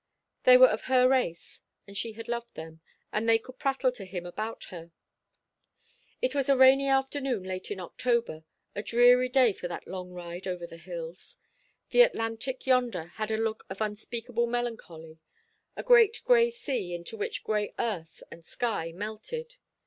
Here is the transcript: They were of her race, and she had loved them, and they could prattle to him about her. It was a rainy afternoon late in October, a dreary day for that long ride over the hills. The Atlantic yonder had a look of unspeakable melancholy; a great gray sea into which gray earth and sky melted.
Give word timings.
They 0.45 0.57
were 0.57 0.65
of 0.65 0.85
her 0.85 1.07
race, 1.07 1.61
and 1.85 1.95
she 1.95 2.13
had 2.13 2.27
loved 2.27 2.55
them, 2.55 2.81
and 3.13 3.29
they 3.29 3.37
could 3.37 3.59
prattle 3.59 3.91
to 3.91 4.03
him 4.03 4.25
about 4.25 4.63
her. 4.73 4.89
It 6.23 6.33
was 6.33 6.49
a 6.49 6.57
rainy 6.57 6.87
afternoon 6.87 7.43
late 7.43 7.69
in 7.69 7.79
October, 7.79 8.43
a 8.75 8.81
dreary 8.81 9.29
day 9.29 9.53
for 9.53 9.67
that 9.67 9.87
long 9.87 10.09
ride 10.09 10.47
over 10.47 10.65
the 10.65 10.77
hills. 10.77 11.37
The 11.91 12.01
Atlantic 12.01 12.65
yonder 12.65 13.11
had 13.21 13.29
a 13.29 13.37
look 13.37 13.63
of 13.69 13.79
unspeakable 13.79 14.47
melancholy; 14.47 15.19
a 15.75 15.83
great 15.83 16.23
gray 16.25 16.49
sea 16.49 16.95
into 16.95 17.15
which 17.15 17.43
gray 17.43 17.75
earth 17.77 18.23
and 18.31 18.43
sky 18.43 18.91
melted. 18.91 19.57